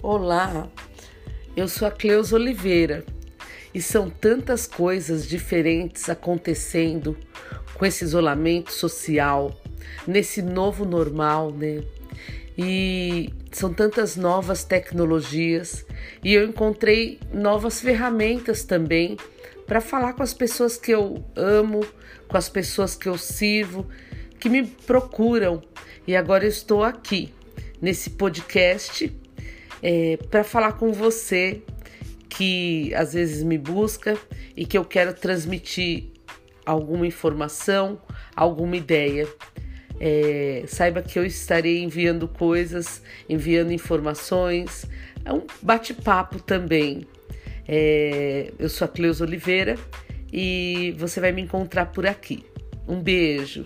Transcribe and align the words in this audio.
Olá, 0.00 0.70
eu 1.56 1.66
sou 1.66 1.88
a 1.88 1.90
Cleus 1.90 2.32
Oliveira 2.32 3.04
e 3.74 3.82
são 3.82 4.08
tantas 4.08 4.64
coisas 4.64 5.26
diferentes 5.26 6.08
acontecendo 6.08 7.18
com 7.74 7.84
esse 7.84 8.04
isolamento 8.04 8.72
social, 8.72 9.60
nesse 10.06 10.40
novo 10.40 10.84
normal, 10.84 11.50
né? 11.50 11.82
E 12.56 13.34
são 13.50 13.74
tantas 13.74 14.14
novas 14.14 14.62
tecnologias 14.62 15.84
e 16.22 16.32
eu 16.32 16.46
encontrei 16.46 17.18
novas 17.34 17.80
ferramentas 17.80 18.62
também 18.62 19.16
para 19.66 19.80
falar 19.80 20.12
com 20.12 20.22
as 20.22 20.32
pessoas 20.32 20.76
que 20.76 20.92
eu 20.92 21.24
amo, 21.34 21.84
com 22.28 22.36
as 22.36 22.48
pessoas 22.48 22.94
que 22.94 23.08
eu 23.08 23.18
sirvo, 23.18 23.84
que 24.38 24.48
me 24.48 24.64
procuram. 24.64 25.60
E 26.06 26.14
agora 26.14 26.44
eu 26.44 26.50
estou 26.50 26.84
aqui 26.84 27.34
nesse 27.82 28.10
podcast 28.10 29.12
é, 29.82 30.16
para 30.30 30.44
falar 30.44 30.72
com 30.72 30.92
você 30.92 31.62
que 32.28 32.94
às 32.94 33.14
vezes 33.14 33.42
me 33.42 33.58
busca 33.58 34.16
e 34.56 34.66
que 34.66 34.76
eu 34.76 34.84
quero 34.84 35.14
transmitir 35.14 36.04
alguma 36.64 37.06
informação, 37.06 38.00
alguma 38.36 38.76
ideia. 38.76 39.26
É, 40.00 40.64
saiba 40.68 41.02
que 41.02 41.18
eu 41.18 41.24
estarei 41.24 41.82
enviando 41.82 42.28
coisas, 42.28 43.02
enviando 43.28 43.72
informações, 43.72 44.86
é 45.24 45.32
um 45.32 45.44
bate-papo 45.62 46.40
também. 46.40 47.06
É, 47.66 48.52
eu 48.58 48.68
sou 48.68 48.84
a 48.84 48.88
Cleusa 48.88 49.24
Oliveira 49.24 49.76
e 50.32 50.94
você 50.98 51.20
vai 51.20 51.32
me 51.32 51.42
encontrar 51.42 51.86
por 51.86 52.06
aqui. 52.06 52.44
Um 52.86 53.00
beijo. 53.00 53.64